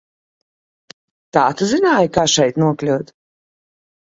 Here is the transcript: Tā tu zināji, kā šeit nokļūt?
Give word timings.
Tā 1.37 1.43
tu 1.59 1.67
zināji, 1.73 2.11
kā 2.17 2.25
šeit 2.39 2.59
nokļūt? 2.65 3.17